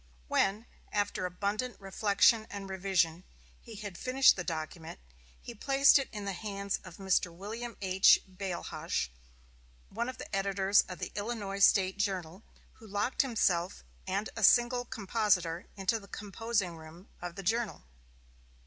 [0.27, 3.23] When, after abundant reflection and revision,
[3.61, 4.99] he had finished the document,
[5.39, 7.31] he placed it in the hands of Mr.
[7.31, 8.17] William H.
[8.27, 9.09] Bailhache,
[9.89, 12.41] one of the editors of the "Illinois State Journal,"
[12.79, 17.83] who locked himself and a single compositor into the composing room of the "Journal."